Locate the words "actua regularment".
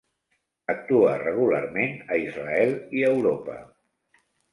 0.73-1.93